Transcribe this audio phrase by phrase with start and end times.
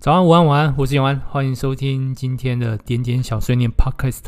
[0.00, 4.22] 早安，午安，晚安，我是永安，欢迎收听今天的点点小碎念 Podcast。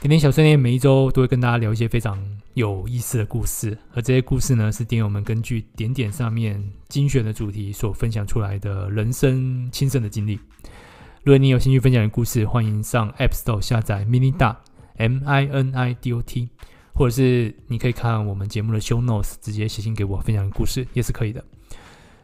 [0.00, 2.18] 点点小碎念每一周都会跟大家聊一些非常
[2.54, 10.34] 有意思的故事，而这些故事呢，是点友们根据点点上面精选的主题所分享出来的人生亲身的经历。
[11.22, 14.56] 如果你有兴趣分享的故事，欢迎上 App Store 下载 Minidot
[14.96, 16.48] M I N I D O T，
[16.92, 21.44] 或者是你可以看我们节目的 Show Notes，直接写信给我分享故事也是可以的。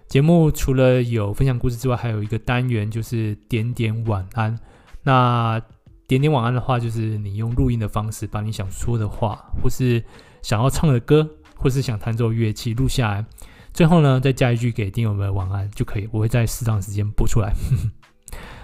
[0.09, 4.59] 节目除了有分享故事之外，还有一个单元就是点点晚安。
[5.03, 5.61] 那
[6.07, 10.03] 点点晚安的话，就是你用录音的方式把你想说的话，或是
[10.43, 13.25] 想要唱的歌，或是想弹奏乐器录下来，
[13.73, 16.09] 最后呢再加一句给听友们晚安就可以。
[16.13, 17.53] 我会在适当时间播出来。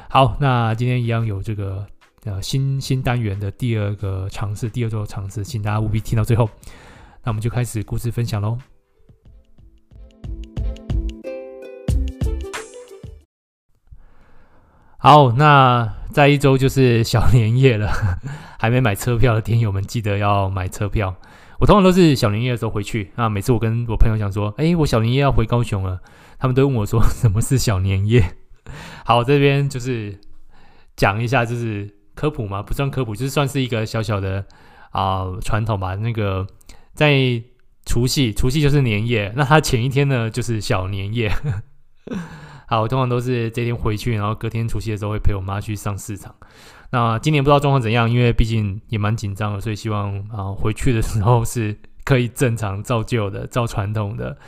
[0.09, 1.87] 好，那今天一样有这个
[2.25, 6.49] 呃新新单元的第二个尝试，第二周尝试，请大家务必听到最后。
[7.25, 8.57] 那我们就开始故事分享喽。
[15.03, 17.91] 好，那再一周就是小年夜了，
[18.61, 21.17] 还没买车票的听友们记得要买车票。
[21.59, 26.01] 我通常都是小年夜的时候回去，那每次我跟我朋友讲说，哎，我小年夜要回高雄了，
[26.39, 28.37] 他们都问我说，什么是小年夜？
[29.03, 30.21] 好，这边就是
[30.97, 34.45] 讲一下，就是科普嘛，不算科普，就是算是一个小小的
[34.91, 35.95] 啊、传统吧。
[35.95, 36.47] 那个
[36.93, 37.43] 在
[37.87, 41.33] 除夕，除夕就是年夜，那他前一天呢就是小年夜。
[42.71, 46.33] 好，我通常都是这天回去，然后隔天除夕的时候会陪我妈去上市场。
[46.93, 54.39] 那今年不知道状况怎样，因为毕竟也蛮紧张的，所以希望啊回去的时候是可以正常照旧的、照传统的，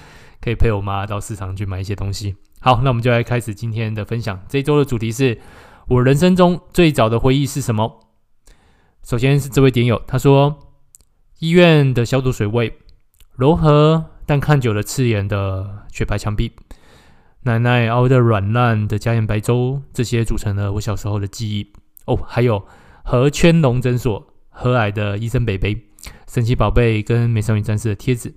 [0.41, 2.37] 可以陪我妈到市场去买一些东西。
[2.61, 4.41] 好，那我们就来开始今天的分享。
[4.49, 5.41] 这一周的主题是
[5.89, 8.07] 我人生中最早的回忆是什么？
[9.03, 10.57] 首先是这位点友，他说
[11.41, 12.73] 医院的消毒水味，
[13.35, 16.53] 柔和但看久了刺眼的雪白墙壁。
[17.45, 21.73] 奶奶熬的软烂的加盐白粥，这些组成了我小时候的记忆。
[22.05, 22.65] 哦，还有
[23.05, 25.89] 和圈龙诊所和蔼的医生北北、
[26.29, 28.35] 神奇宝贝跟美少女战士的贴纸。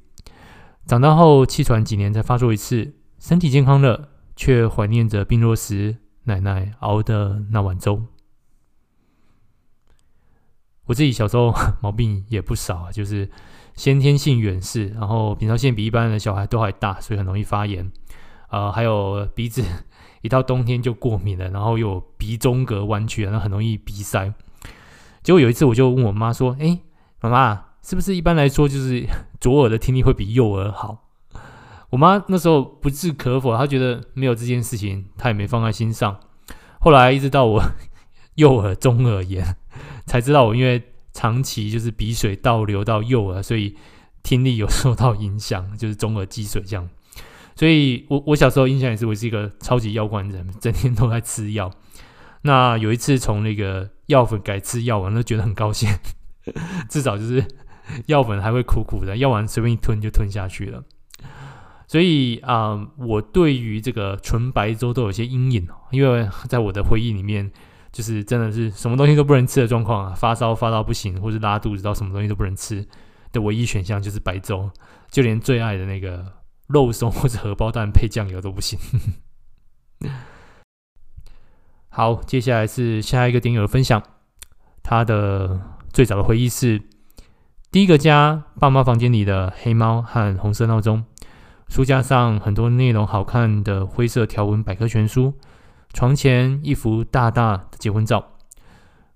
[0.87, 8.03] 长大后气喘几年才发作一次，身体健康了，却怀念着病弱时奶奶熬的那碗粥。
[10.85, 13.29] 我自己小时候 毛病也不少，就是
[13.75, 17.91] 先天性远视，然后扁桃腺比一般的小孩都还大，所以很容易发炎。
[18.49, 19.63] 呃，还有鼻子
[20.21, 24.33] 一到冬天就过敏了，然后又有鼻中隔弯曲，然后很容易鼻塞。
[25.23, 26.79] 结果有一次，我就问我妈说：“哎，
[27.21, 29.05] 妈妈，是不是一般来说就是
[29.41, 31.03] 左耳的听力会比右耳好？”
[31.91, 36.19] 我妈那时候不置可否，她觉得没有这件事情，她也没放在心上。
[36.79, 37.63] 后来一直到我
[38.35, 39.55] 右耳中耳炎，
[40.05, 43.75] 才知道我因为长期就是鼻水倒流到右耳，所以
[44.23, 46.89] 听力有受到影响，就是中耳积水这样。
[47.55, 51.71] 所以我我小时候印象也是，我是一个超级药罐人，整天都在吃药。
[52.41, 55.89] 那有一次从那个药粉改吃药丸，都觉得很高兴，
[56.89, 57.43] 至少就是
[58.07, 60.83] 药粉还会苦苦的，药丸随便一吞就吞下去了。
[61.87, 67.49] 所以啊、我对于这个纯白粥都有些阴影，因为在我的回忆里面，
[67.91, 72.85] 就是真的是什么东西都不能吃的状况啊，发烧发到不行，或是拉肚子到什么东西都不能吃
[73.31, 74.69] 的唯一选项就是白粥，
[75.09, 76.25] 就连最爱的那个。
[76.67, 78.79] 肉松 或者荷包蛋配酱油都不行。
[81.89, 84.03] 好，接下来是下一个点友的分享。
[84.83, 85.61] 他的
[85.93, 86.81] 最早的回忆是：
[87.71, 91.05] 第一个家，爸妈房间里的黑猫和红色闹钟，
[91.69, 95.33] 书架上很多内容好看的灰色条纹百科全书，
[95.93, 98.33] 床前一幅大大的结婚照。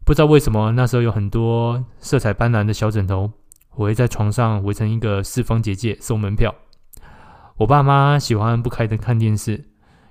[0.06, 3.31] 不知道为什么那时候有很多色彩斑斓的小枕头，
[3.76, 6.56] 我会在床上围成一个四方结界收门票。
[7.59, 9.66] 我爸妈喜欢不开灯看电视，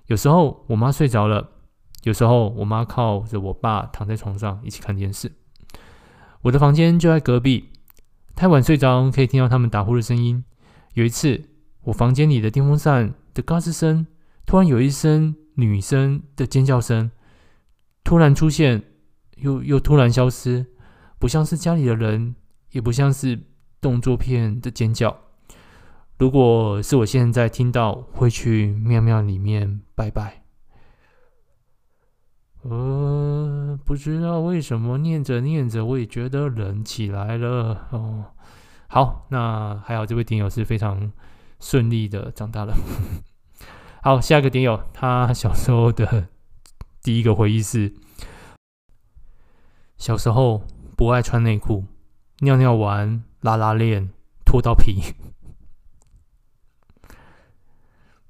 [0.09, 1.49] 有时候我妈睡着了，
[2.03, 5.33] 有时候我妈靠着我爸躺在床上一起看电视。
[6.43, 7.71] 我的房间就在隔壁，
[8.37, 10.45] 太晚睡着可以听到他们打呼的声音。
[10.93, 11.43] 有一次，
[11.85, 14.07] 我房间里的电风扇的嘎吱声，
[14.45, 17.11] 突然有一声女生的尖叫声，
[18.05, 18.83] 突然出现，
[19.37, 20.67] 又又突然消失，
[21.19, 22.35] 不像是家里的人，
[22.73, 23.41] 也不像是
[23.81, 25.17] 动作片的尖叫。
[26.19, 30.43] 如果是我现在听到，会去庙庙里面拜拜。
[32.63, 38.25] 呃，不知道为什么念着念着，我也觉得冷起来了哦。
[38.89, 41.13] 好，那还好，这位点友是非常
[41.61, 42.75] 顺利的长大了。
[44.03, 46.27] 好，下一个点友，他小时候的
[47.01, 47.95] 第一个回忆是：
[49.97, 50.65] 小时候
[50.97, 51.85] 不爱穿内裤，
[52.41, 54.11] 尿尿完拉拉链
[54.45, 55.15] 脱到皮。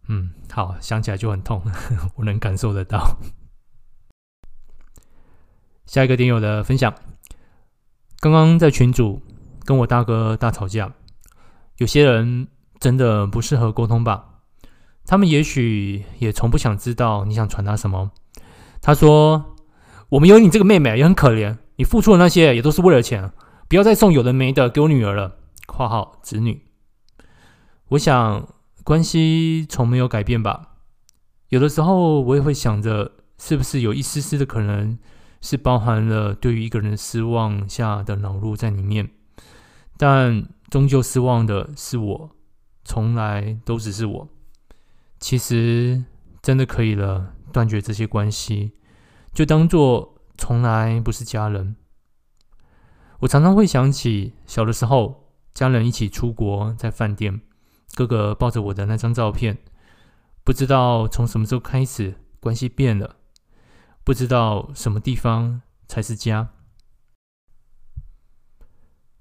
[0.08, 1.62] 嗯，好，想起来就很痛，
[2.16, 3.16] 我能感受得到。
[5.86, 6.94] 下一个点友的分享，
[8.20, 9.22] 刚刚在群组
[9.64, 10.92] 跟我大哥大吵架，
[11.76, 12.48] 有些人
[12.80, 14.40] 真的不适合沟通吧？
[15.04, 18.10] 他们也许也从不想知道你想传达什么。
[18.82, 19.56] 他说
[20.10, 23.32] ：“我们有你这个妹妹也很可怜，你付出的那些也都是为了钱，
[23.68, 25.36] 不要再送有的没的给我女儿了。
[25.66, 26.66] ”（括号子女）
[27.88, 28.46] 我想
[28.88, 30.76] 关系从没有改变吧。
[31.50, 34.98] 有的时候我也会想着，是不是有一丝丝的可能
[35.42, 39.10] 是包含了对于一个人失望下的恼怒在里面，
[39.98, 42.30] 但终究失望的是我，
[42.82, 44.28] 从来都只是我。
[45.20, 46.02] 其实
[46.40, 48.72] 真的可以了，断绝这些关系，
[49.34, 51.76] 就当做从来不是家人。
[53.18, 57.42] 我常常会想起小的时候，家人一起出国，在饭店，
[57.94, 59.58] 哥哥抱着我的那张照片。
[60.44, 63.16] 不知道从什么时候开始，关系变了。
[64.02, 66.50] 不知道什么地方才是家。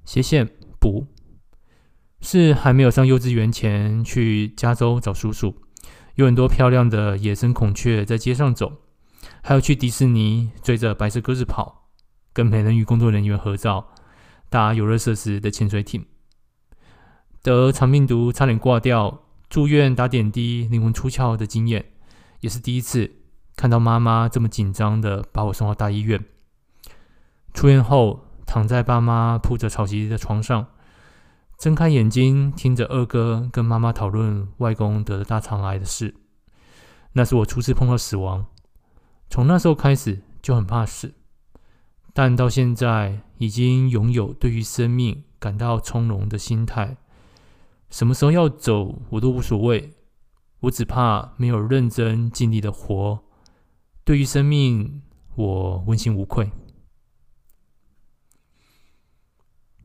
[0.05, 0.49] 斜线
[0.79, 1.07] 补
[2.21, 5.61] 是还没有上幼稚园前去加州找叔叔，
[6.15, 8.83] 有很多漂亮的野生孔雀在街上走，
[9.43, 11.89] 还有去迪士尼追着白色鸽子跑，
[12.31, 13.89] 跟美人鱼工作人员合照，
[14.49, 16.05] 搭游乐设施的潜水艇，
[17.47, 19.21] 得肠病毒差点挂掉。
[19.47, 21.93] 住院打点滴，灵魂出窍的经验，
[22.41, 23.09] 也是第一次
[23.55, 26.25] 看到妈妈这么紧张的把我送到大医院。
[27.53, 30.67] 出院后，躺在爸妈铺着草席的床上，
[31.57, 36.15] 睁开眼睛，听着二哥跟妈妈讨论外公得了大肠癌的事。
[37.13, 38.47] 那是我初次碰到死亡，
[39.29, 41.13] 从那时候开始就很怕死，
[42.13, 46.97] 但到现在已经拥有对于生命感到从容的心态。
[47.97, 49.91] 什么时候要走，我都无所谓。
[50.59, 53.23] 我只怕没有认真尽力的活。
[54.05, 55.01] 对于生命，
[55.33, 56.47] 我问心无愧。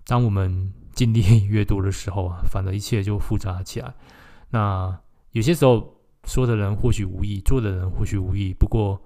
[0.05, 3.95] 当我们经历越多的时候啊， 反而一切就复杂起来。
[4.51, 5.01] 那
[5.31, 9.03] 有些时候，说的人或许无意，做的人或许无意，不过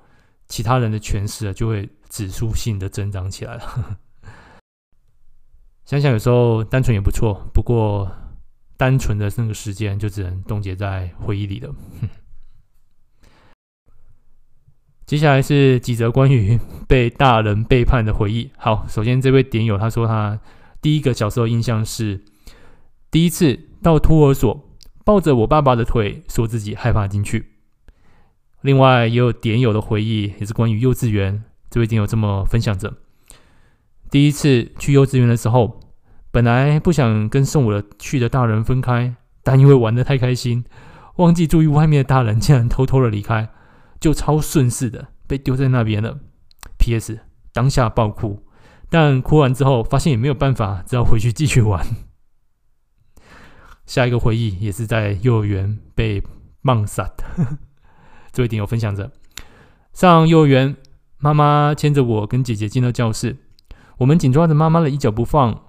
[0.48, 4.00] 其他人的诠释啊，就会指数性的增长起来了。
[5.86, 8.10] 想想有时候单纯也不错，不过。
[8.76, 11.74] 单纯的那个时间就只能冻结在回忆里了。
[15.06, 16.58] 接下来是几则关于
[16.88, 18.50] 被大人背叛的回忆。
[18.58, 20.40] 好，首先这位点友他说他
[20.82, 22.24] 第一个小时候印象是
[23.10, 24.68] 第一次到托儿所
[25.04, 27.52] 抱着我爸爸的腿，说自己害怕进去。
[28.62, 31.44] 另外也有点友的回忆，也是关于幼稚园。
[31.70, 32.94] 这位点友这么分享着：
[34.10, 35.80] 第一次去幼稚园的时候。
[36.36, 40.66] 本来不想跟送我的去的大人分开，但因为玩得太开心，
[41.14, 43.48] 忘记注意外面的大人竟然偷偷的离开，
[43.98, 46.18] 就超顺势的被丢在那边了。
[46.78, 47.20] P.S.
[47.54, 48.44] 当下爆哭，
[48.90, 51.82] 但哭完之后发现也没有办法，只好回去继续玩。
[53.86, 56.22] 下一个回忆也是在幼儿园被
[56.62, 57.24] 棒杀的。
[58.30, 59.10] 这位点友分享着：
[59.94, 60.76] 上幼儿园，
[61.16, 63.38] 妈妈牵着我跟姐姐进了教室，
[63.96, 65.62] 我们紧抓着妈妈的衣角不放。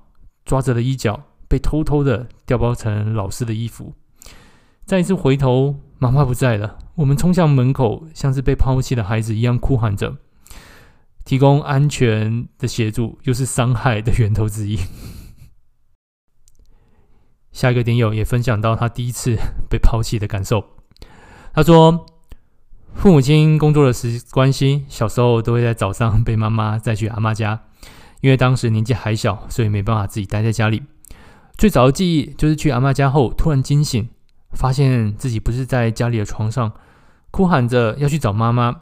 [0.48, 3.94] 抓着的衣角被偷偷的调包成老师的衣服。
[4.86, 6.80] 再一次回头，妈妈不在了。
[6.96, 10.16] 我们冲向门口，像是被抛弃的孩子一样哭喊着。
[11.26, 14.80] 提供安全的协助，又是伤害的源头之一。
[17.52, 19.36] 下一个点友也分享到他第一次
[19.70, 20.64] 被抛弃的感受。
[21.54, 22.06] 他说，
[22.94, 27.67] 父母亲工作的时关系，小时候都会在早上被妈妈载去阿妈家。
[28.22, 30.84] 因为当时年纪还小，所以没办法自己待在家里。
[31.58, 34.08] 最早的记忆就是去阿妈家后，突然惊醒，
[34.52, 36.72] 发现自己不是在家里的床上，
[37.32, 38.82] 哭喊着要去找妈妈。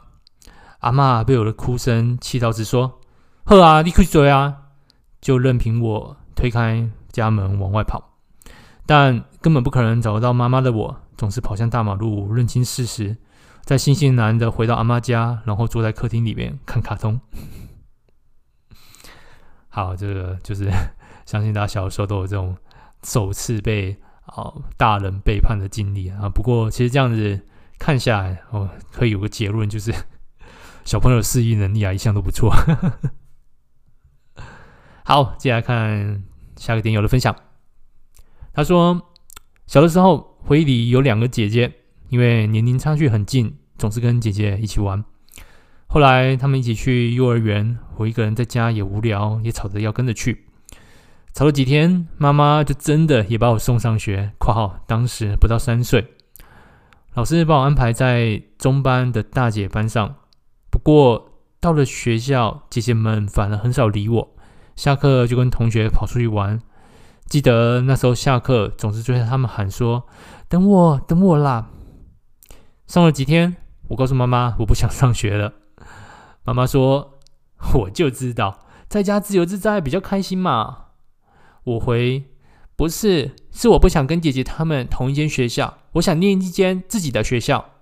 [0.80, 3.00] 阿妈被我的哭声气到，直说
[3.44, 4.56] ：“呵啊，你去追啊！”
[5.20, 8.18] 就任凭我推开家门往外跑。
[8.84, 13.16] 但根本不可能找得到妈妈的我，总是跑向大马路，认清事实，
[13.64, 17.18] 再悻悻然的回到阿妈家，然后坐在客厅里面看卡通。
[19.76, 20.70] 好，这个就是
[21.26, 22.56] 相信大家小时候都有这种
[23.02, 26.30] 首次被哦大人背叛的经历啊。
[26.30, 27.38] 不过其实这样子
[27.78, 29.92] 看下来哦，可以有个结论，就是
[30.86, 32.50] 小朋友的适应能力啊一向都不错。
[35.04, 36.24] 好，接下来看
[36.56, 37.36] 下个点友的分享。
[38.54, 39.12] 他说，
[39.66, 41.70] 小的时候回忆里有两个姐姐，
[42.08, 45.04] 因为年龄差距很近，总是跟姐姐一起玩。
[45.88, 50.44] 后来他们一起去幼儿园，我一个人在家也无聊，也吵着要跟着去。
[51.32, 54.32] 吵了几天，妈妈就真的也把我送上学。
[54.40, 56.06] （括号当时不到三岁）
[57.14, 60.16] 老师把我安排在中班的大姐班上。
[60.70, 64.36] 不过到了学校，姐姐们反而很少理我，
[64.74, 66.60] 下课就跟同学跑出去玩。
[67.26, 70.06] 记得那时候下课，总是追着他们喊说
[70.48, 71.70] ：“等我，等我啦！”
[72.86, 73.56] 上了几天，
[73.88, 75.52] 我告诉妈妈我不想上学了。
[76.46, 77.18] 妈妈说
[77.74, 80.84] ：“我就知道，在家自由自在比较开心嘛。”
[81.64, 82.24] 我回
[82.76, 87.72] ：“不是，是我不想跟姐姐他们同一间学校，我想念一间自己的学校。”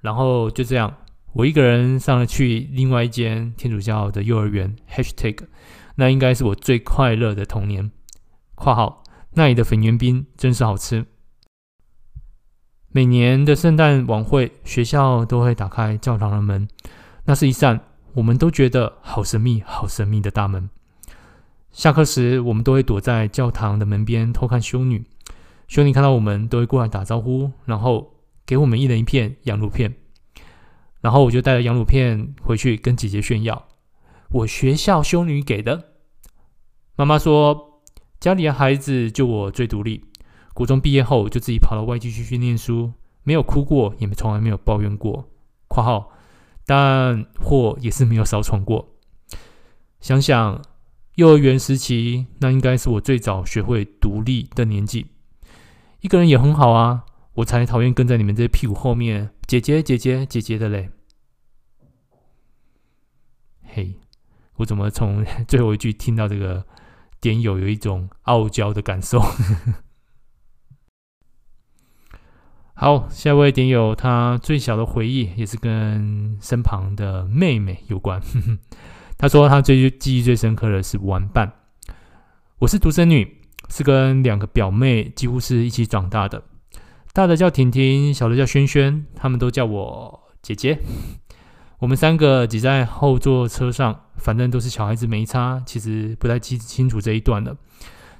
[0.00, 0.96] 然后就这样，
[1.34, 4.74] 我一个人上了去另外一间天主教的幼儿园。
[4.90, 5.46] #hashtag，
[5.96, 7.90] 那应该是我最快乐的童年。
[8.54, 11.04] 括号那里的粉圆冰真是好吃。
[12.88, 16.66] 每年的圣诞晚会，学校都会打开教堂的门，
[17.26, 17.78] 那是一扇
[18.14, 20.70] 我们都觉得好神秘、好神秘的大门。
[21.70, 25.04] 下课时，我们都会躲在教堂的门边偷看修女。
[25.68, 28.14] 修女看到我们都会过来打招呼，然后
[28.46, 29.94] 给我们一人一片羊乳片。
[31.02, 33.66] 然后我就带着羊乳片回去跟姐姐炫耀，
[34.30, 35.84] 我学校修女给的。
[36.96, 37.64] 妈妈说。
[38.18, 40.02] 家里的孩子就我最独立，
[40.54, 42.90] 国中毕业后就自己跑到外地去去念书，
[43.22, 45.28] 没有哭过，也从来没有抱怨过。
[45.68, 46.10] （括号）
[46.66, 48.96] 但祸也是没有少闯过。
[50.00, 50.60] 想想
[51.14, 55.06] 幼儿园时期，那应该是我最早学会独立的年纪。
[56.00, 57.04] 一个人也很好啊，
[57.34, 60.90] 我才讨厌跟在你们这些屁股后面，姐姐姐姐姐姐的嘞。
[63.62, 63.94] 嘿，
[64.56, 66.66] 我怎么从 最后一句听到这个？
[67.18, 69.18] 点友有一种傲娇的感受。
[72.78, 78.20] 好，下一位点友，他最小的回忆也是跟身旁的妹妹有关。
[79.16, 81.50] 他说他最记忆最深刻的是玩伴。
[82.58, 83.40] 我是独生女，
[83.70, 86.42] 是跟两个表妹几乎是一起长大的。
[87.14, 90.78] 大的叫婷婷，小的叫萱萱，他们都叫我姐姐。
[91.78, 97.56] 我们三个挤在后座车上，反正都是小孩子没差，其实不太记清楚这一段了。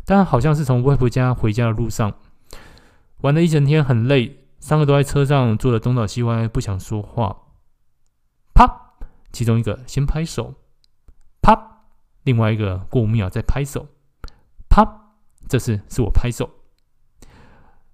[0.07, 2.15] 但好像是从外婆家回家的路上，
[3.21, 7.37] 玩了一整天很累，三个都在车上坐得东倒西歪，不想说话。
[8.53, 8.97] 啪！
[9.31, 10.55] 其中一个先拍手，
[11.41, 11.85] 啪！
[12.25, 13.87] 另外一个过五秒再拍手，
[14.69, 15.13] 啪！
[15.49, 16.51] 这次是我拍手。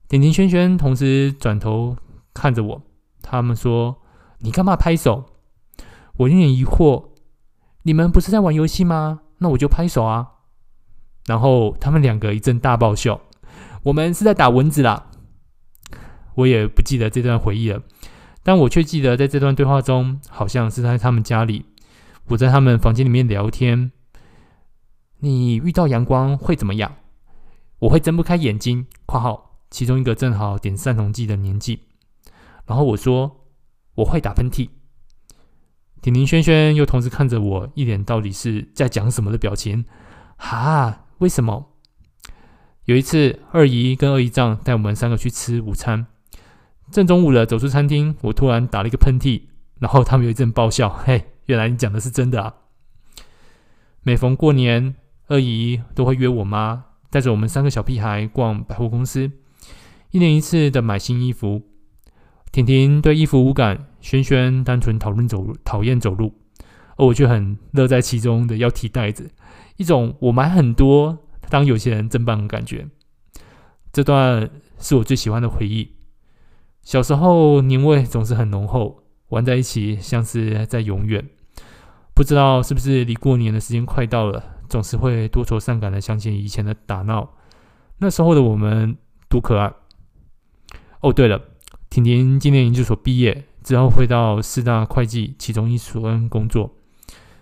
[0.09, 1.95] 点点圈圈同时转头
[2.33, 2.83] 看着我，
[3.21, 4.01] 他们说
[4.41, 5.27] ：“你干嘛拍手？”
[6.17, 7.11] 我有点疑惑，
[7.83, 9.21] 你们不是在玩游戏吗？
[9.41, 10.37] 那我就拍手啊。
[11.27, 13.21] 然后他们两个一阵大爆笑。
[13.83, 15.11] 我们是在打蚊子啦。
[16.35, 17.83] 我也不记得这段回忆了，
[18.43, 21.67] 但我却记得在这段对话中，好像是在他们家里，
[22.29, 23.93] 我在他们房间里面聊天。
[25.19, 26.97] 你遇到阳光会怎么样？
[27.81, 28.87] 我会睁不开眼睛。
[29.07, 31.81] 括号其中一个正好点散瞳剂的年纪。
[32.67, 33.45] 然后我说
[33.97, 34.69] 我会打喷嚏。
[36.01, 39.85] 婷婷、轩轩又同时看着我，一脸到底是在讲什么的表情。
[40.37, 41.77] 哈，为什么？
[42.87, 46.07] 有一次，二姨跟二姨丈带我们三个去吃午餐，
[46.93, 49.41] 正中午了，走出餐厅，我突然打了一个喷嚏，
[49.81, 50.91] 然后他们有一阵爆笑。
[51.05, 52.55] 嘿，原来你讲的是真的啊！
[54.03, 54.95] 每逢过年，
[55.29, 59.33] 二姨都会约我妈带着我们三个小屁孩逛百货公司，
[60.11, 61.63] 一年一次的买新衣服。
[62.53, 66.35] 婷婷对衣服无感，轩轩单纯讨论走路，讨厌走路，
[66.97, 69.31] 而我却很乐在其中的要提袋子，
[69.79, 71.17] 一种我买很多
[71.49, 72.87] 当有钱人真棒的感觉。
[73.91, 75.91] 这段是我最喜欢的回忆。
[76.83, 81.29] 小时候年味总是很浓厚，玩在一起像是在永远。
[82.15, 87.35] 不知道是不是离过年的时间快到了，总是会多愁善感的想起以前的打闹。
[87.99, 88.97] 那时候的我们
[89.29, 89.73] 多可爱。
[91.01, 91.41] 哦，对了。
[91.89, 96.75] 婷婷今年研究所毕业之后，会到四大会计其中一所工作。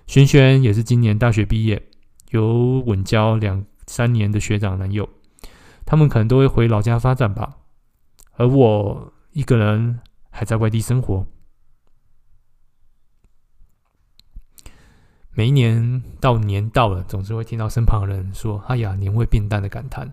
[0.06, 1.80] 轩轩也是今年大学毕业，
[2.30, 5.08] 有稳交两三年的学长男友，
[5.86, 7.58] 他们可能都会回老家发展吧。
[8.32, 11.26] 而我一个人还在外地生活。
[15.32, 20.12] 每一年到年到了，总是会听到身旁的人说：“哎呀，年味变淡”的感叹。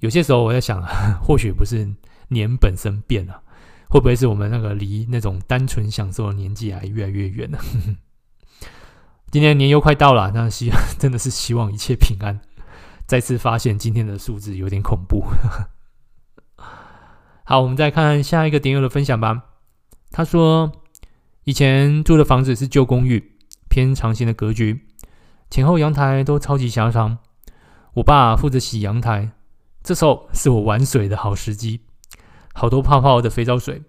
[0.00, 0.82] 有些时候我在想，
[1.22, 1.94] 或许不是。
[2.32, 3.42] 年本身变了，
[3.88, 7.58] 会不会是我们那个离那种单纯享受的年纪还越来越远了？
[9.32, 12.40] 今年年又快到了，那希 真的是希望一切平安。
[13.04, 15.26] 再次发现今天的数字有点恐怖。
[17.50, 19.42] 好，我们再看下一个点友的分享吧。
[20.12, 20.70] 他说，
[21.42, 23.32] 以前住的房子是旧公寓，
[23.68, 24.86] 偏长形的格局，
[25.50, 27.18] 前后阳台都超级狭长。
[27.94, 29.32] 我爸负责洗阳台，
[29.82, 31.80] 这时候是我玩水的好时机。
[32.54, 33.82] 好多泡泡的肥皂水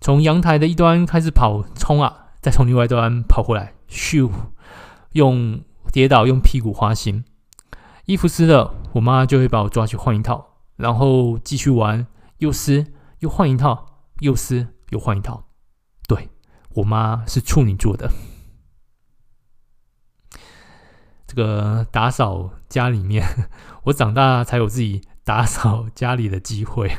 [0.00, 4.30] 从阳台的一端开始跑冲啊，再从另外一端跑回来，咻，
[5.12, 5.60] 用
[5.92, 7.24] 跌倒，用屁股滑行。
[8.06, 12.06] 衣服湿了，我妈就会把我抓去换一套，然后继续玩，
[12.38, 15.48] 又湿又换一套，又湿又换一套。
[16.08, 16.28] 对，
[16.74, 18.10] 我妈是处女座的。
[21.26, 23.24] 这个打扫家里面，
[23.84, 26.92] 我长大才有自己打扫家里的机会。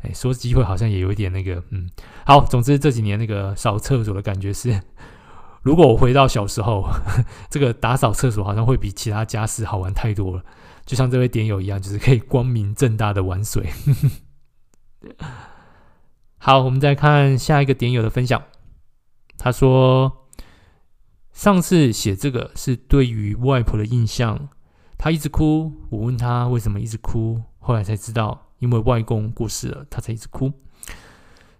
[0.00, 1.88] 哎，说机会好像也有一点那个，嗯，
[2.26, 4.82] 好，总之这几年那个扫厕所的感觉是。
[5.62, 6.86] 如果我回到小时候，
[7.48, 10.44] 这个打扫厕所好像会比其他家事好玩太多了。
[10.84, 13.70] 就像这位点友一样，就是可以光明正大的玩水。
[16.38, 18.42] 好，我们再看下一个点友的分享。
[19.38, 20.28] 他说，
[21.32, 24.48] 上次写这个是对于外婆的印象，
[24.98, 25.72] 他一直哭。
[25.90, 30.52] 我问他为什么一直哭，后来才知道，因为外公过世了，他才一直哭。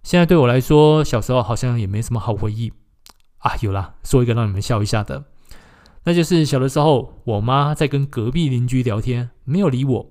[0.02, 2.72] 现在对我来说，小时候好像也没什么好回忆。
[3.38, 5.24] 啊，有啦，说一个让你们笑一下的，
[6.04, 10.10] 那就是小的时候，我妈在跟隔壁邻居聊天，没有理我，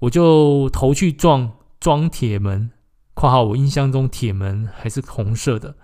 [0.00, 2.72] 我就头去撞装铁门
[3.14, 5.76] （括号我印象中铁门还是红色的），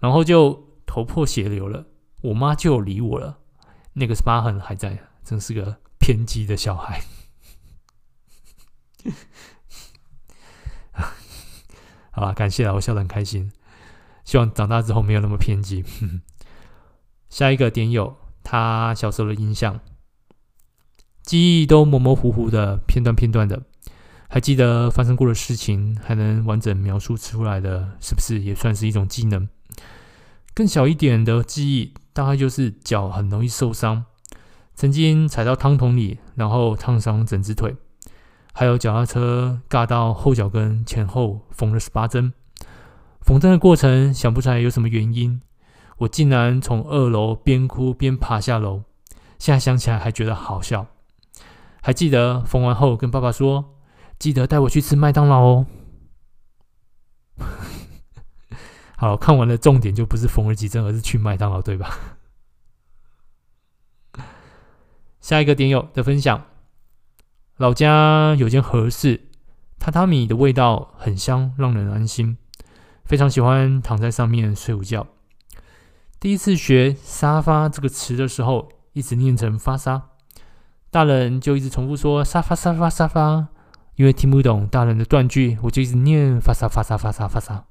[0.00, 1.86] 然后就头破血流了，
[2.22, 3.38] 我妈就理我了，
[3.92, 7.02] 那个疤痕还在，真是个偏激的小孩。
[12.10, 13.52] 好吧，感谢了，我笑得很开心。
[14.24, 15.84] 希望长大之后没有那么偏激。
[17.30, 19.80] 下一个点友，他小时候的印象，
[21.22, 23.62] 记忆都模模糊糊的，片段片段的，
[24.28, 29.48] 还记得发生过的事情，还能完整描述出来的，是不是也算是一种技能？
[30.54, 34.04] 更小一点的记忆，大概就是脚很容易受伤，
[34.74, 37.76] 曾经踩到汤桶里，然后烫伤整只腿，
[38.52, 42.32] 还有脚踏车尬到后脚跟前后缝了十八针。
[43.22, 45.40] 缝针的过程想不出来有什么原因，
[46.02, 48.82] 我竟然从二楼边哭边爬下楼。
[49.38, 50.86] 现在想起来还觉得好笑。
[51.80, 53.76] 还记得缝完后跟爸爸说
[54.18, 55.66] ：“记得带我去吃麦当劳哦。
[58.96, 61.96] ”好，看完了重点就不是缝了几针，而是去麦当劳，对吧？
[65.20, 66.46] 下一个点友的分享：
[67.56, 69.28] 老家有间和室，
[69.78, 72.38] 榻榻米的味道很香，让人安心。
[73.04, 75.06] 非常喜欢躺在上面睡午觉。
[76.22, 80.10] 第一次学“沙发”这个词的时候，一直念成“发沙”，
[80.88, 83.48] 大人就一直重复说“沙发沙发沙发”，
[83.98, 87.64] 因为听不懂大人的断句，我就一直念“发沙发沙发沙发沙”，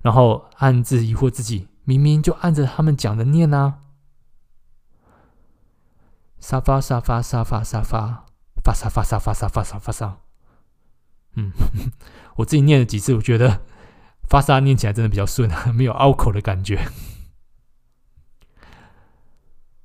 [0.00, 3.80] 然后暗自疑惑自己，明明就按着他们讲的念啊
[6.40, 8.24] ，“沙发沙发沙发沙发。
[8.64, 10.16] 发沙发沙发沙发沙发沙”，
[11.36, 11.52] 嗯，
[12.36, 13.60] 我自己念了几次，我觉得。
[14.26, 16.88] 发沙念起来真的比较顺啊，没有拗口的感觉。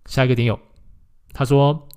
[0.10, 0.60] 下一个点友，
[1.34, 1.88] 他说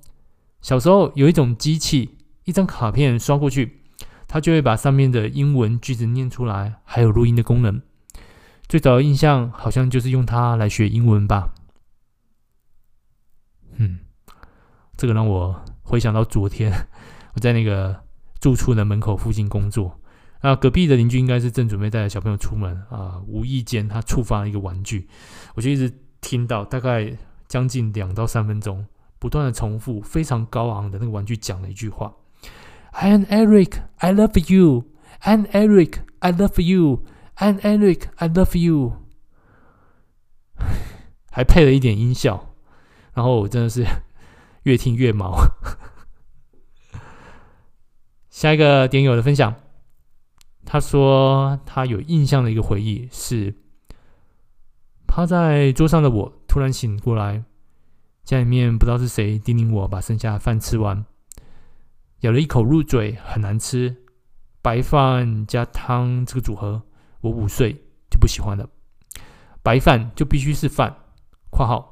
[0.61, 3.81] 小时候有一种机器，一张卡片刷过去，
[4.27, 7.81] 它就会把上面的英文句子念出来，还有录音的功能。
[8.67, 11.55] 最早印象好像就是用它来学英文吧。
[13.77, 13.99] 嗯，
[14.95, 16.71] 这个让我回想到昨天
[17.33, 18.03] 我在那个
[18.39, 19.99] 住处的门口附近工作。
[20.41, 25.07] 那隔壁的邻居应该是正准备带小朋友出门啊，无意间他触发了一个玩具，
[25.55, 27.17] 我就一直听到大概
[27.53, 28.87] 将近两到三分钟，
[29.19, 32.11] 不断的重复非常高昂的那个玩具讲了一句话
[32.93, 34.85] ：“I'm Eric, I love you.
[35.21, 37.03] I'm Eric, I love you.
[37.35, 38.93] I'm Eric, I love you。
[41.29, 42.55] ”还配了一点音效，
[43.13, 43.85] 然后我真的是
[44.63, 45.37] 越听越毛。
[48.31, 49.53] 下一个点友的分享。
[50.65, 53.53] 他说，他有印象的一个回忆是，
[55.05, 57.43] 趴在桌上的我突然醒过来，
[58.23, 61.03] 家里面不知道是谁叮咛我把剩下的饭吃完，
[62.19, 64.03] 咬了一口入嘴，很难吃，
[64.61, 66.83] 白饭加汤这个组合，
[67.21, 67.73] 我五岁
[68.07, 68.69] 就不喜欢了，
[69.63, 70.95] 白饭就必须是饭
[71.49, 71.91] （括号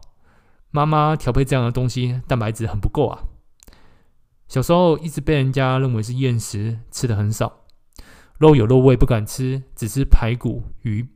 [0.69, 3.24] 妈妈调配这样的东西，蛋白质很不够啊）。
[4.47, 7.62] 小时候一直被人家认为是厌食，吃的很少。
[8.38, 11.08] 肉有肉味不敢吃，只吃排骨、鱼。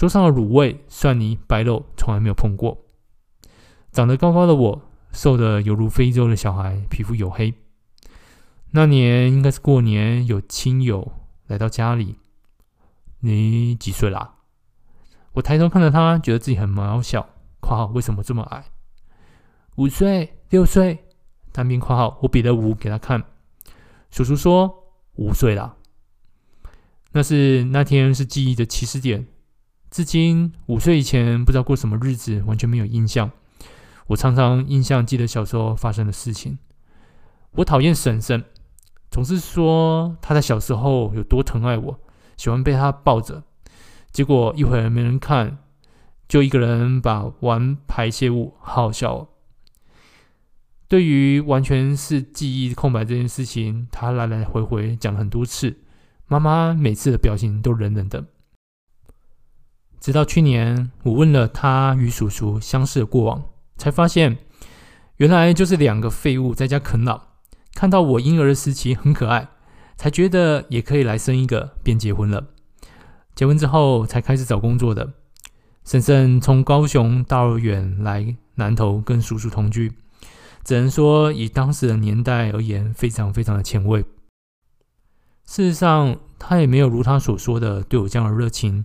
[0.00, 2.86] 桌上的卤味、蒜泥、白肉从来没有碰过。
[3.92, 4.82] 长得高高的我，
[5.12, 7.52] 瘦得犹如非洲的小孩，皮肤黝黑。
[8.70, 11.12] 那年应该是过年，有亲友
[11.48, 12.16] 来到家里。
[13.18, 14.36] 你几岁啦？
[15.32, 17.28] 我抬头看着他，觉得自己很渺小。
[17.60, 18.64] 括号为什么这么矮？
[19.76, 21.04] 五岁、六岁。
[21.52, 23.22] 单边括号我比了五给他看。
[24.10, 25.76] 叔叔说五岁啦。
[27.12, 29.26] 那是那天是记忆的起始点，
[29.90, 33.30] 至今五岁以前不知道过什么日子，完全没有印象。
[34.06, 36.58] 我常常印象记得小时候发生的事情。
[37.52, 38.44] 我讨厌婶婶，
[39.10, 42.00] 总是说她在小时候有多疼爱我，
[42.36, 43.42] 喜欢被她抱着。
[44.12, 45.58] 结果一会儿没人看，
[46.28, 49.28] 就一个人把玩排泄物，好好笑哦。
[50.86, 55.78] 对于完全是记忆空白这件事情，她来来回回讲了很多次。
[56.28, 58.24] 妈妈每次的表情都冷冷的。
[60.00, 63.42] 直到去年，我问了他与叔叔相识的过往，
[63.76, 64.38] 才发现
[65.18, 67.20] 原来就是两个废物在家啃老。
[67.74, 69.48] 看到我婴儿的时期很可爱，
[69.96, 72.46] 才觉得也可以来生一个，便结婚了。
[73.34, 75.12] 结婚之后才开始找工作的。
[75.84, 79.92] 婶婶从高雄到远来南投跟叔叔同居，
[80.64, 84.02] 只能说以当时的年代而言，非常非常的前卫。
[85.44, 88.84] 事实上，他也没有如他所说的对我这样的热情，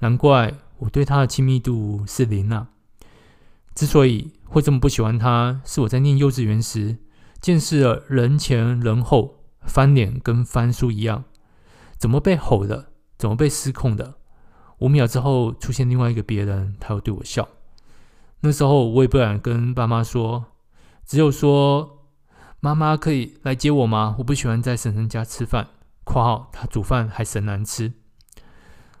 [0.00, 2.68] 难怪我对他的亲密度是零啊。
[3.74, 6.98] 之所以会这么不喜欢他，是我在念幼稚园时。
[7.40, 11.24] 见识了人前人后翻脸跟翻书一样，
[11.96, 14.16] 怎么被吼的，怎么被失控的。
[14.80, 17.48] 五秒之后出现另外一个别人，他又对我笑。
[18.40, 20.44] 那时候我也不敢跟爸妈说，
[21.06, 22.04] 只有说
[22.60, 24.16] 妈妈可以来接我吗？
[24.18, 25.68] 我不喜欢在婶婶家吃饭
[26.04, 27.94] （括号她煮饭还神难吃）。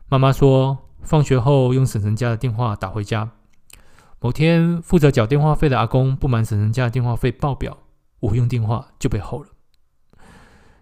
[0.08, 3.30] 妈妈说放学后用婶婶家的电话打回家。
[4.20, 7.78] 某天负责缴电话费的阿公不满婶婶家的电话费爆表。
[8.20, 9.48] 我用电话就被吼了。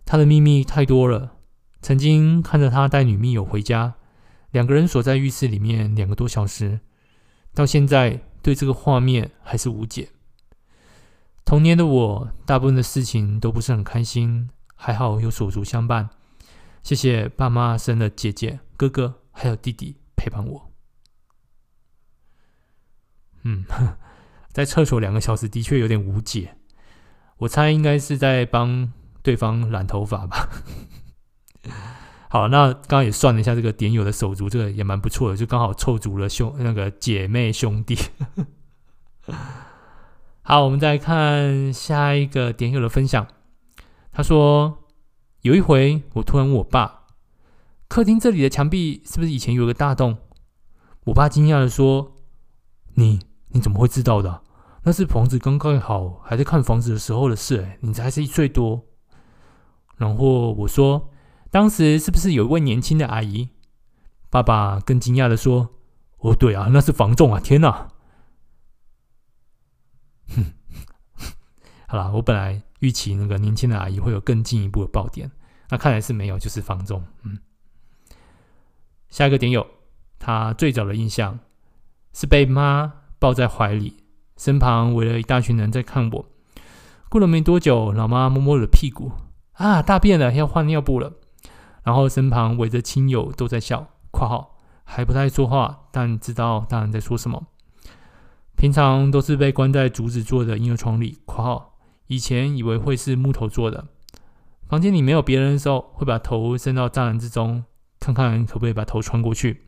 [0.05, 1.35] 他的秘密太多了。
[1.81, 3.95] 曾经看着他带女密友回家，
[4.51, 6.81] 两个人锁在浴室里面两个多小时，
[7.55, 10.09] 到现在对这个画面还是无解。
[11.45, 16.11] 童年的我，大部分的事情都不是很开心，还好有手足相伴。
[16.83, 20.73] 谢谢爸妈生了姐姐、哥哥还有弟弟陪伴我。
[23.45, 23.65] 嗯，
[24.53, 26.57] 在厕所两个小时的确有点无解。
[27.39, 30.51] 我猜应该是在帮对方染头发吧。
[32.29, 37.97] 好，那刚刚也算了一下这个点友的手足，这个也蛮不错的，就刚好凑足了兄那个姐妹兄弟。
[40.43, 43.27] 好，我们再看下一个点友的分享。
[44.13, 44.85] 他说，
[45.43, 47.07] 有一回我突然问我爸，
[47.89, 50.19] 客厅这里的墙壁是不是以前有个大洞？
[51.05, 52.17] 我爸惊讶地说
[52.95, 54.43] ：“你你怎么会知道的？”
[54.85, 57.63] 那是房子刚盖好，还在看房子的时候的事。
[57.63, 58.85] 哎，你才是一岁多。
[59.97, 61.11] 然后我说，
[61.51, 63.49] 当时是不是有一位年轻的阿姨？
[64.31, 65.71] 爸爸更惊讶的说
[66.21, 67.41] ：“哦，对啊，那是房仲啊！
[67.41, 67.89] 天哪！”
[70.29, 70.45] 哼，
[71.89, 75.31] 好了，我本来预期那个年轻的阿姨会有更进一步的爆点，
[75.71, 77.03] 那看来是没有，就是房仲。
[77.23, 77.39] 嗯，
[79.09, 79.67] 下一个点友，
[80.19, 81.39] 他最早的印象
[82.13, 84.05] 是被妈抱在怀里。
[84.37, 86.27] 身旁围了一大群人在看我。
[87.09, 89.11] 过了没多久，老妈摸摸我的屁股，
[89.55, 91.15] 啊，大便了，要换尿布了。
[91.83, 97.47] 然后身旁围着亲友都在笑（括号还不太说话，但知道大人在说什么）。
[98.57, 103.87] 平常都是被关在竹子做的婴儿床里（括号以前以为会是木头做的）。
[104.69, 107.65] 房间里没有别人的时候，会把头伸到栅栏之中，
[108.15, 109.63] 看看可不可以把头穿过去。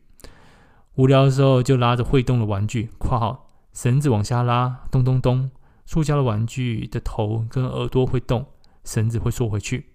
[0.95, 5.51] 无聊的时候就拉着会动的玩具（括号绳子往下拉，咚咚咚。
[5.87, 8.47] 塑胶的玩具的头跟耳朵会动，
[8.85, 9.87] 绳子会缩回去。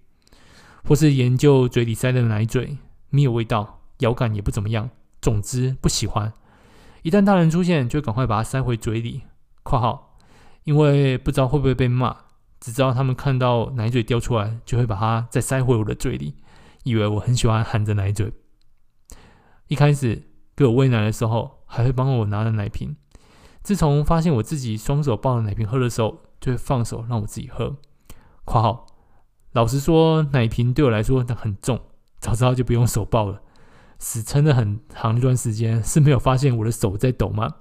[0.84, 2.77] 或是研究嘴里塞的奶嘴，
[3.10, 4.89] 没有味道，咬感也不怎么样。
[5.21, 6.34] 总之不喜欢。
[7.01, 9.21] 一旦大人出现，就赶快把它塞回嘴里。
[9.63, 10.17] （括号
[10.65, 12.15] 因为不知道会不会被骂，
[12.60, 16.36] 只知道他们看到奶嘴掉出来，就会把它再塞回我的嘴里，
[16.85, 18.31] 以为我很喜欢含着奶嘴。
[19.67, 22.95] 一开始给我喂奶的时候，还会帮我拿着奶瓶。
[23.63, 27.75] 自从发现我自己双手抱着奶瓶喝的时候，就会放手让我自己喝。
[28.45, 28.85] （括号
[29.53, 31.79] 老实说，奶瓶对我来说很重，
[32.19, 33.41] 早知道就不用手抱了。
[33.97, 37.55] 死撑了很长一段时间，是没有发现我的手在抖吗？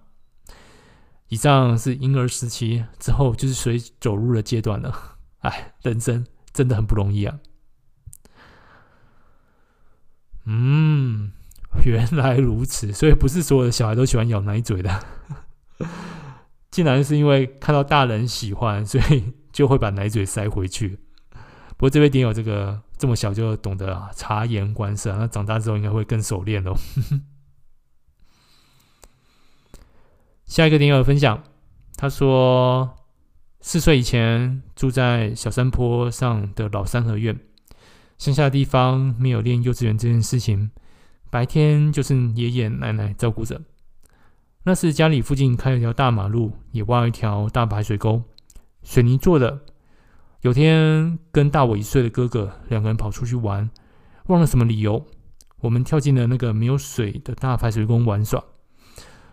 [1.29, 5.17] 以上是婴儿时期，之后就是随走路的阶段了。
[5.39, 7.39] 哎，人生真的很不容易啊。
[10.45, 11.33] 嗯，
[11.85, 15.05] 原来如此，所以不是所有的小孩都喜欢咬奶嘴的。
[16.71, 20.99] 竟然是因为看到大人喜欢，所以就会把奶嘴塞回去。
[21.77, 26.77] 不过这位点友这个这么小就懂得啊察言观色，那长大之后应该会更熟练喽。
[30.47, 31.43] 下一个点友分享，
[31.97, 32.97] 他说
[33.61, 37.39] 四岁以前住在小山坡上的老三合院，
[38.19, 40.71] 乡下的地方没有练幼稚园这件事情，
[41.31, 43.61] 白天就是爷爷奶奶照顾着。
[44.63, 48.23] 那时家里附近开了一条大马路，也挖了一条大排水沟，
[48.83, 49.61] 水泥做的。
[50.41, 53.69] 有天跟大我一岁的哥哥两个人跑出去玩，
[54.27, 55.05] 忘了什么理由，
[55.61, 58.43] 我们跳进了那个没有水的大排水沟玩耍。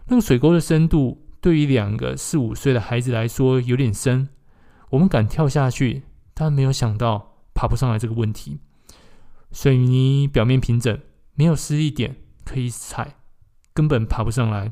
[0.07, 4.27] 那个水沟的深度对于两个四五岁的孩子来说有点深，
[4.89, 8.59] 我们敢跳下去，但没有想到爬不上来这个问题。
[9.51, 10.99] 水泥表面平整，
[11.35, 13.15] 没有湿一点可以踩，
[13.73, 14.71] 根本爬不上来。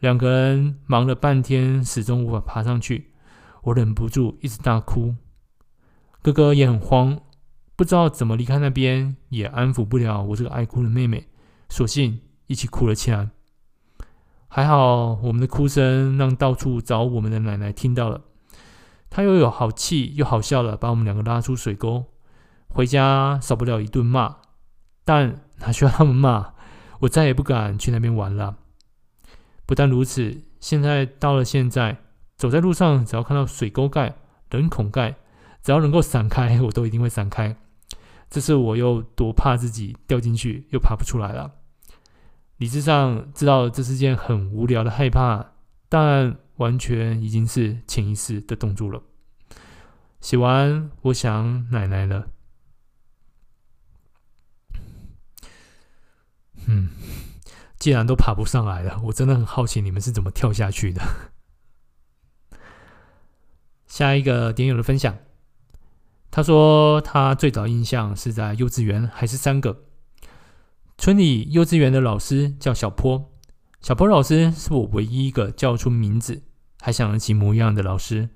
[0.00, 3.12] 两个人忙了半天，始终无法爬上去。
[3.62, 5.16] 我忍不住一直大哭，
[6.22, 7.20] 哥哥也很慌，
[7.74, 11.26] 不知道怎么离开那边，也安抚不了我这个爱哭的妹妹，
[11.68, 13.30] 索性一起哭了起来。
[14.48, 18.22] 还好，我们的哭声让到处找我们的奶奶听到了，
[19.10, 22.04] 她又有好气又好笑的把我们两个拉出水沟。
[22.68, 24.36] 回家少不了一顿骂，
[25.04, 26.54] 但哪需要他们骂？
[27.00, 28.56] 我再也不敢去那边玩了。
[29.66, 31.98] 不但如此，现在到了现在，
[32.36, 34.16] 走在路上，只要看到水沟盖、
[34.50, 35.16] 人孔盖，
[35.62, 37.56] 只要能够闪开， 我都一定会闪开。
[38.30, 41.52] 这次我又多怕自己掉进去，又爬不出来了。
[42.56, 45.52] 理智上知道这是件很无聊的害怕，
[45.88, 49.00] 但完全已经是潜意识的动作了。
[50.20, 52.26] 写完，我想奶奶了。
[56.68, 56.88] 嗯。
[57.78, 61.00] 既然都爬不上来了，我真的很好奇你们是怎么跳下去的。
[63.86, 65.16] 下一个点友的分享，
[66.28, 69.84] 他说他最早印象是在幼稚园，还是三个
[70.98, 73.30] 村里幼稚园的老师叫小坡，
[73.80, 76.42] 小坡老师是我唯一一个叫出名字
[76.80, 78.30] 还想得起模样的老师，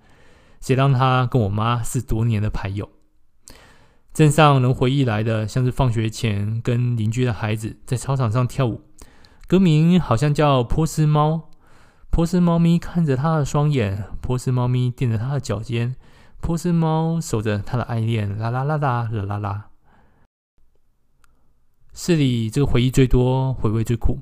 [0.61, 2.89] 谁让他跟我妈是多年的牌友。
[4.13, 8.83] 镇上能回忆来的，像是放学前跟邻居的孩子在操场上跳舞。
[9.47, 11.49] 歌名好像叫波斯猫，
[12.11, 15.97] 波斯猫咪看着他的双眼，波斯猫咪垫着他的脚尖，
[16.43, 19.69] 波斯猫守着他的爱恋，啦啦啦啦啦啦啦。
[21.95, 24.19] 市里这个回忆最多，回味最苦。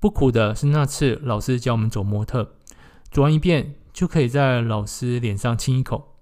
[0.00, 2.56] 不苦的是那次老师教我们走模特，
[3.10, 6.16] 走完一遍就可以在老师脸上亲一口。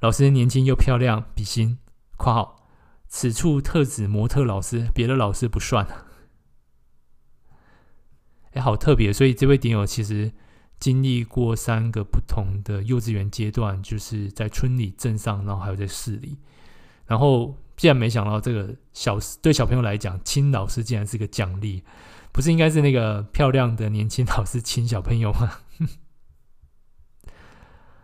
[0.00, 1.78] 老师年轻又漂亮，比心
[2.16, 2.68] （括号
[3.08, 5.86] 此处特指模特老师，别的老师不算）。
[8.52, 10.32] 哎好特别，所以这位点友其实
[10.80, 16.38] 经历过三个不同的幼稚园阶段，就是在村里、镇上，然后还有在市里。
[17.04, 21.84] 然后，竟然没想到这个小对小朋友来讲，亲老师竟然是个奖励，
[22.32, 25.58] 不是应该是那个漂亮的年轻老师亲小朋友吗？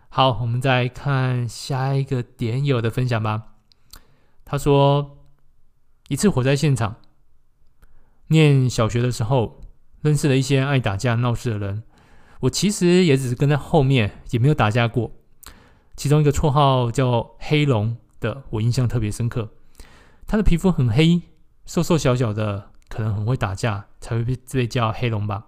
[0.09, 3.52] 好，我们再看下一个点友的分享吧。
[4.53, 5.17] 他说，
[6.09, 6.97] 一次火灾现场，
[8.27, 9.59] 念小学的时候。
[10.01, 11.81] 认识了一些爱打架闹事的人，
[12.41, 15.11] 我其实也只是跟在后面，也没有打架过。
[15.95, 19.49] 其中一个绰号叫“黑龙”的，我印象特别深刻。
[20.27, 21.23] 他的皮肤很黑，
[21.65, 25.47] 瘦瘦小小的，可能很会打架，才会被被叫黑龙吧。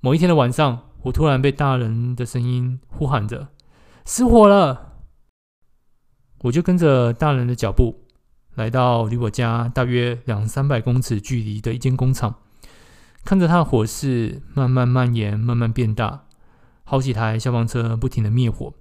[0.00, 3.48] 某一天的晚上，我突然被大人的声音呼喊着
[4.06, 4.85] ：“失火了！”
[6.42, 8.04] 我就跟着大人的脚步，
[8.54, 12.36] 来到离我家大约两三百公尺距离的一间工厂。
[13.24, 16.26] 看着他的火势慢慢蔓延，慢慢变大，
[16.84, 18.72] 好几台消防车不停的灭火。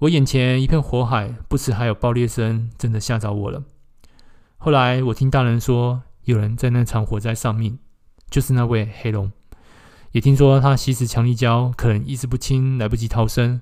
[0.00, 3.62] 我眼前一片火海，不时还有爆裂声，真的吓着我了。
[4.56, 7.78] 后来我听大人说，有人在那场火灾丧命，
[8.28, 9.30] 就是那位黑龙。
[10.12, 13.60] 也听说他吸食强力胶，可能意识不清，来不及逃生。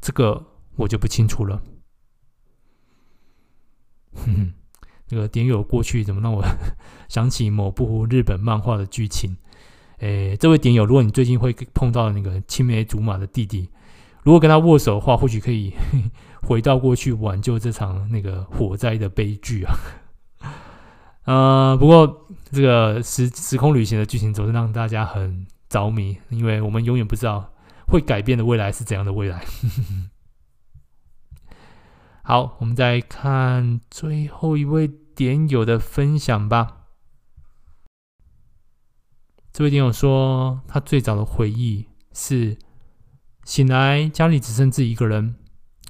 [0.00, 0.44] 这个
[0.76, 1.60] 我就不清楚了。
[4.14, 4.52] 哼哼。
[5.06, 6.42] 这个点友过去怎么让我
[7.08, 9.36] 想起某部日本漫画的剧情？
[9.98, 13.68] 诶，这位点友，如果你最近会碰到那个青梅竹马的弟弟，
[14.22, 15.72] 如果跟他握手的话，或许可以
[16.42, 19.74] 回到过去挽救这场那个火灾的悲剧啊。
[21.24, 27.52] 呃，不过这个时时空旅行的剧情总是让大家很着迷，因为我们永远不知道
[27.86, 29.44] 会改变的未来是怎样的未来。
[32.26, 36.86] 好，我们再看最后一位点友的分享吧。
[39.52, 42.56] 这位点友说，他最早的回忆是
[43.44, 45.34] 醒来家里只剩自己一个人，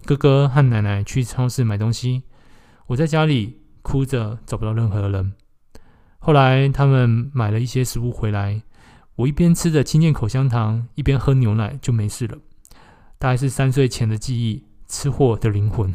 [0.04, 2.24] 哥哥和奶奶去超市买东西，
[2.88, 5.34] 我在家里哭着找不到任何人。
[6.18, 8.60] 后来他们买了一些食物回来，
[9.14, 12.38] 我一边吃着清健口香糖，一边喝牛奶，就没事了。
[13.20, 14.64] 大概是三岁前的记忆。
[14.86, 15.92] 吃货的灵魂，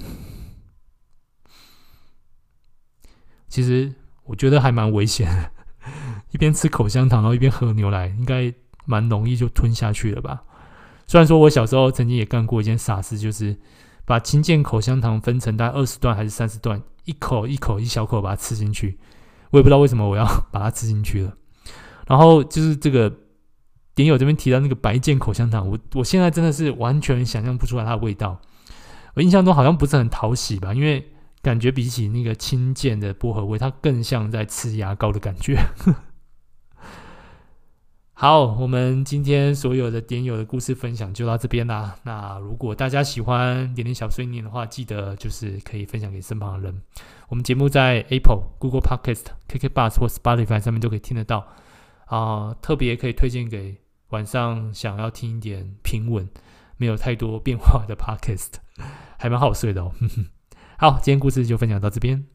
[3.49, 5.51] 其实我觉得还蛮危险。
[6.31, 8.53] 一边吃口香糖，然后一边喝牛奶，应该
[8.85, 10.43] 蛮容易就吞下去了吧？
[11.07, 13.57] 虽然说我小时候曾经也干过一件傻事，就是
[14.05, 18.99] 把青箭口香糖分成大概二十段还是三十段，一口一口一小口把它吃进去。
[19.49, 21.33] 我也不知道为什么我要把它吃进去了。
[22.05, 23.12] 然后就是这个
[23.95, 28.39] 点友这边提到那个白剑口香糖，我我现在真的是完全想象不出来它的味道。
[29.15, 35.58] 我印象中好像不是很讨喜吧，因为感觉比起那个轻健的薄荷味，它更像在吃牙膏的感觉。
[38.13, 41.95] 好，我们今天所有的点友的故事分享就到这边啦。
[42.04, 46.82] 那如果大家喜欢点点小碎念的话，记得就是可以分享给身旁的人。
[47.30, 51.47] 我们节目在 Apple、Google Podcast、KK Bus 或 Spotify 上面都可以听得到
[52.08, 53.78] 啊、特别可以推荐给
[54.10, 56.28] 晚上想要听一点平稳、
[56.75, 58.56] 没有太多变化的 Podcast，
[59.17, 59.93] 还蛮好睡的哦。
[60.81, 62.25] 好，今天故事就分享到这边。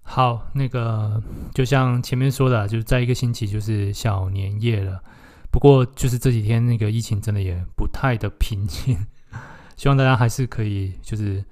[0.00, 5.04] 好，那个就像前面说的，就是在一个星期就是小年夜了。
[5.50, 8.96] 不过就是这几天那个疫情真的也不太的平静，
[9.76, 11.44] 希望大家还是可以就是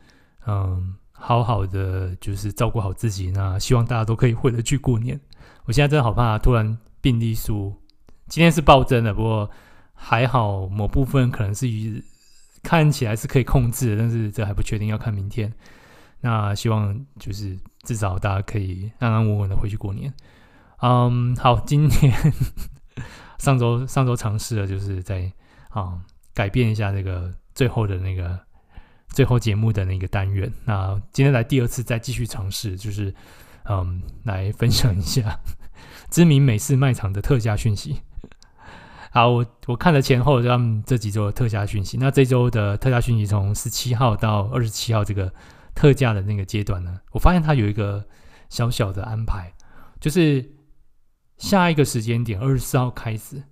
[0.47, 3.31] 嗯好好的就是照顾好自己。
[3.31, 5.21] 那希望大家都可以回得去过年。
[5.67, 7.73] 我现在真的好怕，突然病例数
[8.27, 9.49] 今天是暴增的，不过
[9.95, 11.67] 还好某部分可能是
[12.63, 15.53] 看起来是可以控制的，但是这还不确定，要看明天。
[16.21, 20.13] 那希望就是至少大家可以安安稳稳的回去过年。
[20.83, 22.13] 嗯，好，今天
[23.39, 25.31] 上周上周尝试了，就是在
[25.71, 26.01] 啊、
[26.35, 28.39] 改变一下这个最后的那个
[29.11, 30.53] 最后节目的那个单元。
[30.65, 33.15] 那今天来第二次再继续尝试，就是
[33.69, 35.39] 嗯来分享一下
[36.11, 38.01] 知名美式卖场的特价讯息。
[39.11, 41.97] 好，我我看了前后他们这几周的特价讯息。
[41.99, 45.33] 那这周的特价讯息从十七号到二十七号这个。
[45.73, 48.05] 特价的那个阶段呢，我发现它有一个
[48.51, 49.55] 小小的安排，
[49.99, 50.57] 就是
[51.39, 53.43] 下一个时间点二十四号开始，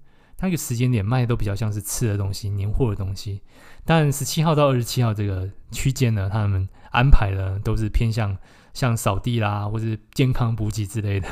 [0.40, 3.40] 那个时间点卖的都比较像是吃的东西、年货的东西。
[3.88, 8.37] 但十七号到二十七号这个区间呢，他们安排的都是偏向
[8.74, 11.27] 像扫地啦，或是健康补给之类的，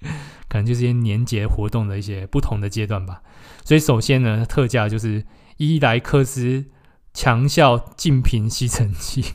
[0.48, 3.22] 可能就是些年节活动的一些不同的阶段吧。
[3.62, 5.22] 所以首先呢，特价就是
[5.58, 6.64] 伊莱克斯
[7.12, 9.34] 强效净瓶吸尘器。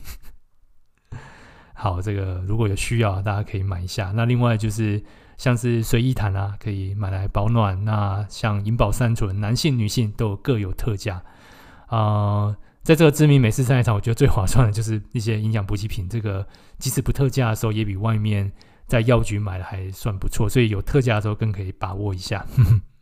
[1.74, 4.12] 好，这个如果有需要，大家可以买一下。
[4.16, 5.00] 那另外就是
[5.36, 7.84] 像是随意毯啊，可以买来保暖。
[7.84, 11.22] 那像银宝山醇，男性、女性都各有特价。
[11.86, 16.08] 啊、在这个知名美式菜场，我觉得最划算的就是一些营养补给品。
[16.08, 16.46] 这个
[16.78, 18.52] 即使不特价的时候，也比外面
[18.86, 20.48] 在药局买的还算不错。
[20.48, 22.44] 所以有特价的时候更可以把握一下。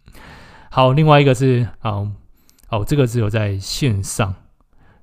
[0.70, 2.10] 好，另外一个是啊、
[2.70, 4.34] 哦，这个只有在线上。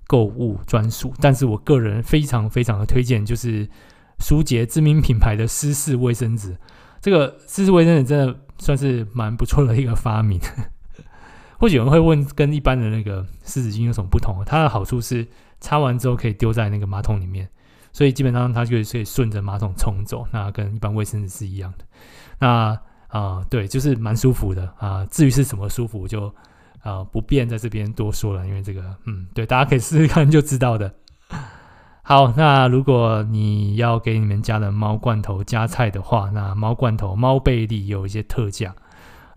[0.10, 3.70] 购物专属，但是我个人非常非常的推荐，就是
[4.18, 6.58] 舒洁知名品牌的湿式卫生纸。
[7.00, 10.42] 这个湿式卫生纸真的算是蛮不错的一个发明。
[11.60, 14.44] 或许有人会问，跟一般的那个湿纸巾有什么不同？
[14.46, 15.28] 它的好处是
[15.60, 17.48] 擦完之后可以丢在那个马桶里面，
[17.92, 21.86] 所以基本上它就可以顺着马桶冲走，那跟一般卫生纸是一样的。
[22.40, 26.34] 那啊、呃，对，就是蛮舒服的啊、至于是什么舒服，就。
[26.82, 30.90] 啊、不便在这边多说了，因为这个，嗯，对，大家可以试试看就知道的。
[32.02, 38.74] 好，那如果你要给你们家的猫罐头加菜的话，那猫罐头、猫贝利有一些特价。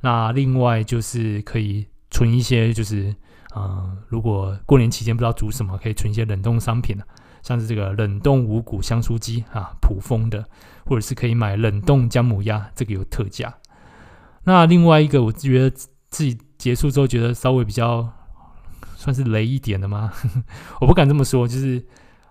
[0.02, 3.12] 那另外就是可以存一些，就是，
[3.52, 7.04] 呃，如果过年期间不知道煮什么，可以存一些冷冻商品啊，
[7.42, 10.44] 像是这个冷冻五谷香酥鸡啊，普丰的，
[10.86, 13.52] 或者是可以买冷冻姜母鸭，这个有特价。
[14.44, 15.68] 那另外一个，我觉得
[16.08, 16.38] 自己。
[16.62, 18.08] 结束之后觉得稍微比较
[18.94, 20.12] 算是雷一点的吗？
[20.80, 21.84] 我不敢这么说，就是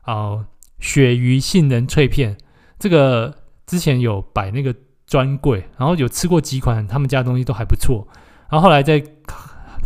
[0.03, 0.45] 啊、呃，
[0.79, 2.37] 鳕鱼杏仁脆片
[2.79, 4.73] 这个之前有摆那个
[5.05, 8.07] 专柜，然后有吃过几款他们家的东西都还不错，
[8.49, 9.03] 然后后来在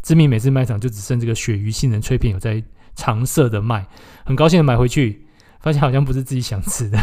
[0.05, 3.87] 知名美式卖场就只剩这个鳕鱼杏仁脆片有在常设的卖，
[4.23, 5.25] 很高兴的买回去，
[5.59, 6.99] 发现好像不是自己想吃的，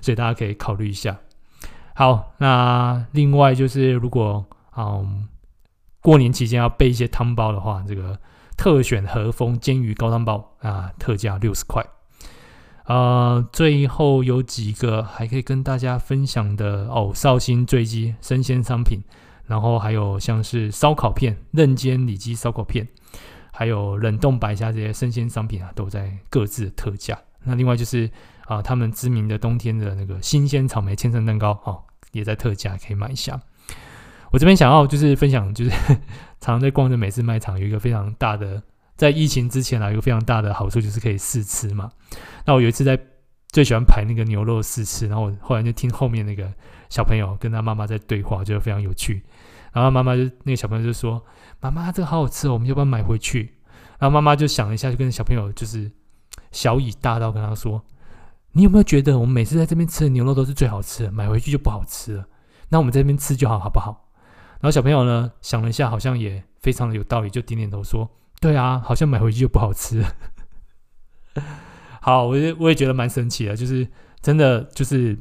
[0.00, 1.18] 所以大家可以考虑一下。
[1.94, 4.46] 好，那另外就是如果
[4.76, 5.28] 嗯。
[6.04, 8.20] 过年期间要备一些汤包的话，这个
[8.58, 11.82] 特选和风煎鱼高汤包啊，特价六十块。
[12.84, 18.98] 呃，最后有几个还可以跟大家分享的哦，绍兴醉鸡生鲜商品，
[19.46, 22.86] 然后还有像是烧烤片、嫩煎里脊烧烤片，
[23.52, 27.18] 还有冷冻白虾这些生鲜商品啊，都在各自的特价。
[27.42, 28.10] 那另外就是
[28.46, 31.82] 啊，他们知名的冬天的那个新鲜草莓千层蛋糕哦，
[32.12, 33.40] 也在特价，可以买一下。
[34.32, 35.70] 我这边想要就是分享，就是
[36.40, 38.62] 常常在逛的美式卖场有一个非常大的
[38.96, 41.90] 在疫情之前啊，有个非常大的好处就是可以试吃嘛。
[42.46, 42.98] 那我有一次在
[43.48, 46.52] 最喜欢排那个牛肉试吃，然后我后来就听后面那个
[46.88, 49.22] 小朋友跟他妈妈在对话，我觉得非常有趣。
[49.74, 51.22] 然后妈妈就那个小朋友就说
[51.60, 53.52] ：“妈妈，这个好好吃哦，我们要不要买回去？”
[53.98, 55.90] 然后妈妈就想了一下，就跟小朋友就是
[56.52, 57.82] 小以大道跟他说
[58.52, 62.24] ：“你有没有觉得我们每次在这边吃的牛肉都是最好吃的，买回去就不好吃了？
[62.68, 64.08] 那我们在这边吃就好，好不好？”
[64.60, 68.08] 然后小朋友呢想了一下，好像也非常的有道理，就点点头说
[68.40, 70.04] ：“对啊，好像买回去就不好吃。
[72.00, 73.86] ”好，我也我也觉得蛮神奇的，就是
[74.20, 75.18] 真的，就是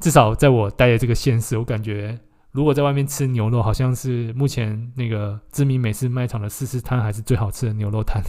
[0.00, 2.18] 至少在我待的这个现实，我感觉
[2.54, 8.22] 如果在外面吃牛肉，好像是目前那个知名美式卖场的四四摊还是最好吃的牛肉摊。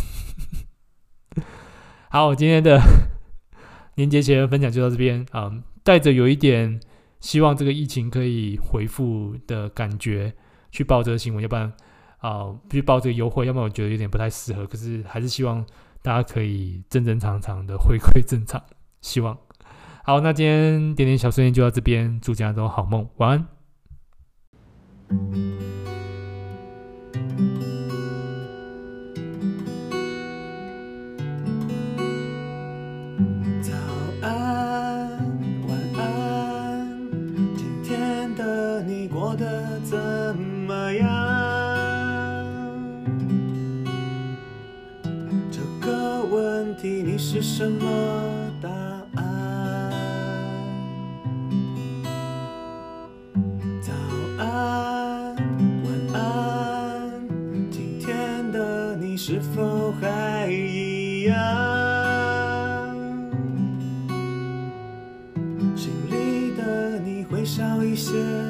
[2.10, 2.82] 好，我今天的
[3.96, 5.52] 年节前分享就到这边啊，
[5.84, 6.80] 带着有一点
[7.20, 10.34] 希望这个疫情可以回复的感觉
[10.72, 11.72] 去报这个新闻，要不然
[12.18, 15.66] 啊去报这个优惠，要不然我觉得有点不太适合，可是还是希望。
[16.02, 18.62] 大家可以正正常常的回归正常，
[19.02, 19.36] 希望
[20.04, 20.20] 好。
[20.20, 23.55] 那今天点点小碎念就到这边，祝大家都好梦，晚安。
[33.62, 33.72] 早
[34.22, 35.10] 安，
[35.68, 36.88] 晚安，
[37.56, 39.96] 今天的你过得怎
[40.36, 41.06] 么样？
[45.52, 47.86] 这个问题你是什么
[67.96, 68.45] 些。